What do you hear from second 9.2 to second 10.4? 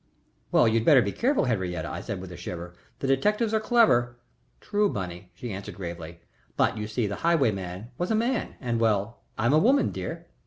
I'm a woman, dear.